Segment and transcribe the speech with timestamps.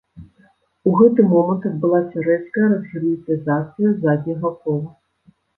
[0.91, 4.91] У гэты момант адбылася рэзкая разгерметызацыя задняга кола.